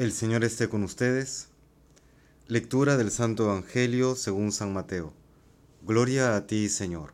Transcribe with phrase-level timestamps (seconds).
[0.00, 1.48] El Señor esté con ustedes.
[2.46, 5.12] Lectura del Santo Evangelio según San Mateo.
[5.82, 7.12] Gloria a ti, Señor.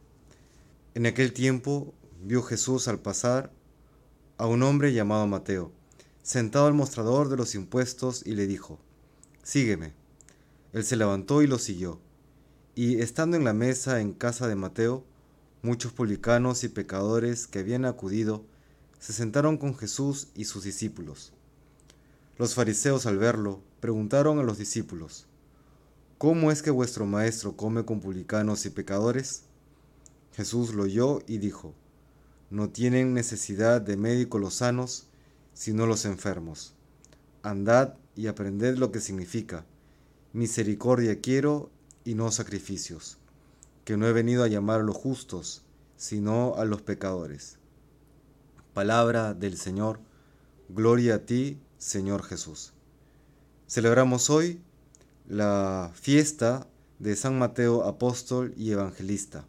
[0.95, 3.51] En aquel tiempo vio Jesús al pasar
[4.39, 5.73] a un hombre llamado Mateo,
[6.23, 8.79] sentado al mostrador de los impuestos, y le dijo,
[9.43, 9.93] Sígueme.
[10.73, 11.99] Él se levantó y lo siguió.
[12.77, 15.05] Y estando en la mesa en casa de Mateo,
[15.61, 18.45] muchos publicanos y pecadores que habían acudido
[19.01, 21.33] se sentaron con Jesús y sus discípulos.
[22.39, 25.27] Los fariseos al verlo preguntaron a los discípulos,
[26.19, 29.45] ¿Cómo es que vuestro maestro come con publicanos y pecadores?
[30.35, 31.75] Jesús lo oyó y dijo,
[32.51, 35.07] No tienen necesidad de médicos los sanos,
[35.55, 36.75] sino los enfermos.
[37.43, 39.65] Andad y aprended lo que significa.
[40.35, 41.71] Misericordia quiero
[42.05, 43.17] y no sacrificios,
[43.85, 45.65] que no he venido a llamar a los justos,
[45.97, 47.59] sino a los pecadores.
[48.75, 50.01] Palabra del Señor,
[50.69, 52.73] gloria a ti, Señor Jesús.
[53.67, 54.61] Celebramos hoy
[55.29, 56.67] la fiesta
[56.99, 59.45] de San Mateo Apóstol y Evangelista.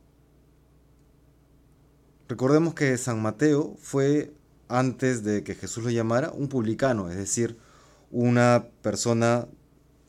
[2.27, 4.33] Recordemos que San Mateo fue,
[4.67, 7.57] antes de que Jesús lo llamara, un publicano, es decir,
[8.11, 9.47] una persona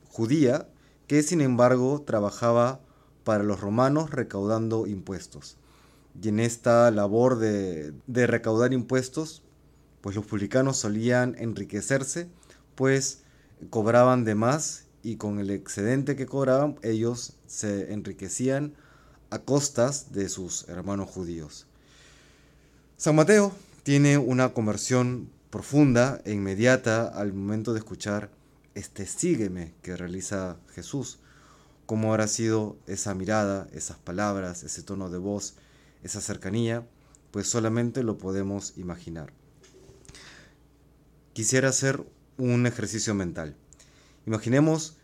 [0.09, 0.69] judía
[1.07, 2.81] que sin embargo trabajaba
[3.23, 5.57] para los romanos recaudando impuestos.
[6.21, 9.43] Y en esta labor de, recaudar impuestos,
[10.01, 12.29] pues los publicanos solían enriquecerse,
[12.75, 13.23] pues
[13.71, 18.75] cobraban de más y con el excedente que cobraban ellos se enriquecían
[19.31, 21.67] a costas de sus hermanos judíos.
[22.97, 28.31] San Mateo tiene una conversión profunda e inmediata al momento de escuchar
[28.75, 31.19] este sígueme que realiza Jesús.
[31.87, 35.55] Cómo habrá sido esa mirada, esas palabras, ese tono de voz,
[36.03, 36.87] esa cercanía,
[37.31, 39.33] pues solamente lo podemos imaginar
[41.39, 42.05] quisiera hacer
[42.37, 43.55] un ejercicio mental.
[44.27, 44.97] Imaginemos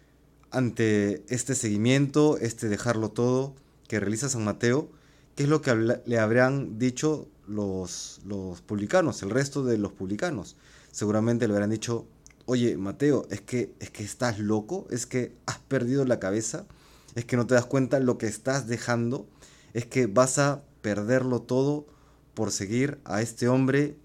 [0.51, 3.55] ante este seguimiento, este dejarlo todo
[3.87, 4.91] que realiza San Mateo,
[5.37, 10.57] qué es lo que le habrían dicho los, los publicanos, el resto de los publicanos.
[10.91, 12.05] Seguramente le habrán dicho,
[12.47, 16.67] oye Mateo, es que, es que estás loco, es que has perdido la cabeza,
[17.15, 19.29] es que no te das cuenta lo que estás dejando,
[19.73, 21.87] es que vas a perderlo todo
[22.35, 23.97] por seguir a este hombre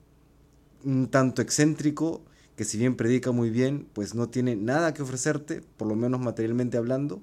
[0.84, 2.22] un tanto excéntrico,
[2.60, 6.20] que si bien predica muy bien, pues no tiene nada que ofrecerte, por lo menos
[6.20, 7.22] materialmente hablando.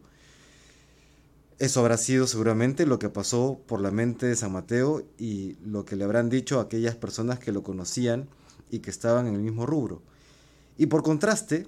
[1.59, 5.85] Eso habrá sido seguramente lo que pasó por la mente de San Mateo y lo
[5.85, 8.31] que le habrán dicho a aquellas personas que lo conocían
[8.71, 10.01] y que estaban en el mismo rubro.
[10.79, 11.67] Y por contraste,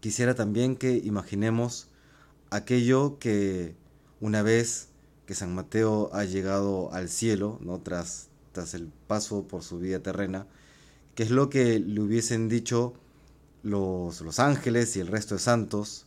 [0.00, 1.88] quisiera también que imaginemos
[2.48, 3.74] aquello que
[4.22, 4.88] una vez
[5.26, 7.78] que San Mateo ha llegado al cielo, ¿no?
[7.78, 10.46] tras, tras el paso por su vida terrena,
[11.20, 12.94] que es lo que le hubiesen dicho
[13.62, 16.06] los, los ángeles y el resto de santos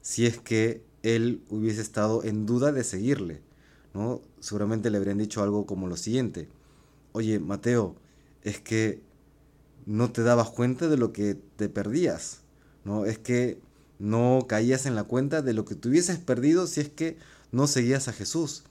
[0.00, 3.42] si es que él hubiese estado en duda de seguirle.
[3.94, 4.22] ¿no?
[4.38, 6.46] Seguramente le habrían dicho algo como lo siguiente.
[7.10, 7.96] Oye, Mateo,
[8.44, 9.00] es que
[9.86, 12.42] no te dabas cuenta de lo que te perdías.
[12.84, 13.06] ¿no?
[13.06, 13.58] Es que
[13.98, 17.16] no caías en la cuenta de lo que te hubieses perdido si es que
[17.50, 18.62] no seguías a Jesús.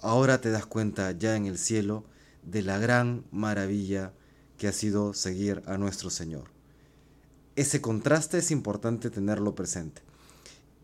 [0.00, 2.04] Ahora te das cuenta ya en el cielo
[2.42, 4.12] de la gran maravilla
[4.58, 6.44] que ha sido seguir a nuestro Señor.
[7.56, 10.02] Ese contraste es importante tenerlo presente.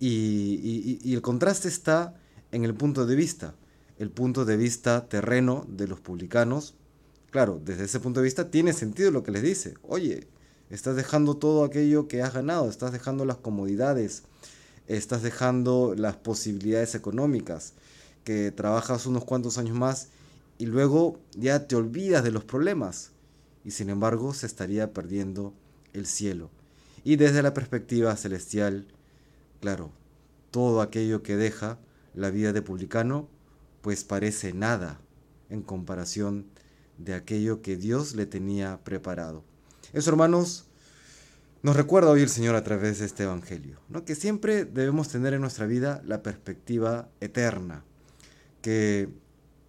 [0.00, 2.14] Y, el contraste está
[2.50, 3.54] en el punto de vista,
[3.98, 6.74] el punto de vista terreno de los publicanos.
[7.30, 9.74] Claro, desde ese punto de vista tiene sentido lo que les dice.
[9.82, 10.26] Oye,
[10.70, 14.24] estás dejando todo aquello que has ganado, estás dejando las comodidades,
[14.88, 17.74] estás dejando las posibilidades económicas,
[18.24, 20.08] que trabajas unos cuantos años más
[20.58, 23.12] y luego ya te olvidas de los problemas
[23.64, 25.54] y sin embargo se estaría perdiendo
[25.92, 26.50] el cielo.
[27.04, 28.86] Y desde la perspectiva celestial,
[29.60, 29.90] claro,
[30.50, 31.78] todo aquello que deja
[32.14, 33.28] la vida de publicano,
[33.80, 35.00] pues parece nada
[35.50, 36.46] en comparación
[36.98, 39.42] de aquello que Dios le tenía preparado.
[39.92, 40.66] Eso, hermanos,
[41.62, 44.04] nos recuerda hoy el Señor a través de este Evangelio, ¿no?
[44.04, 47.84] que siempre debemos tener en nuestra vida la perspectiva eterna,
[48.62, 49.08] que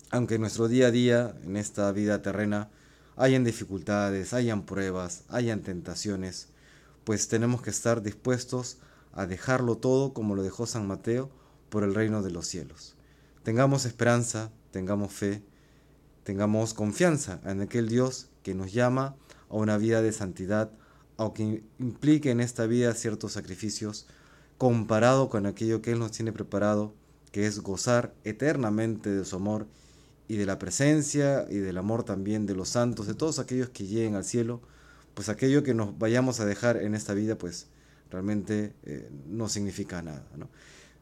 [0.10, 2.70] aunque en nuestro día a día, en esta vida terrena,
[3.16, 6.48] hayan dificultades, hayan pruebas, hayan tentaciones,
[7.04, 8.78] pues tenemos que estar dispuestos
[9.14, 11.30] a dejarlo todo como lo dejó San Mateo
[11.70, 12.96] por el reino de los cielos.
[13.44, 15.44] Tengamos esperanza, tengamos fe,
[16.24, 19.16] tengamos confianza en aquel Dios que nos llama
[19.50, 20.72] a una vida de santidad,
[21.18, 24.08] aunque implique en esta vida ciertos sacrificios,
[24.58, 26.94] comparado con aquello que Él nos tiene preparado,
[27.32, 29.68] que es gozar eternamente de su amor
[30.28, 33.86] y de la presencia y del amor también de los santos, de todos aquellos que
[33.86, 34.62] lleguen al cielo,
[35.14, 37.68] pues aquello que nos vayamos a dejar en esta vida, pues
[38.10, 40.26] realmente eh, no significa nada.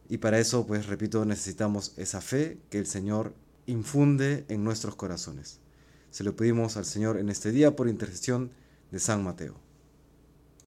[0.08, 3.34] Y para eso, pues repito, necesitamos esa fe que el Señor
[3.66, 5.60] infunde en nuestros corazones.
[6.10, 8.50] Se lo pedimos al Señor en este día por intercesión
[8.90, 9.56] de San Mateo.